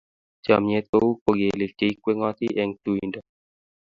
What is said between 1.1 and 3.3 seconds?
kogelik cheikweng'toi eng tuindo.